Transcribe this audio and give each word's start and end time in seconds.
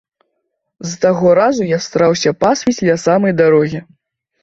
З 0.91 0.97
таго 1.03 1.35
разу 1.41 1.69
я 1.75 1.79
стараўся 1.89 2.35
пасвіць 2.47 2.79
ля 2.91 3.01
самай 3.07 3.41
дарогі. 3.47 3.89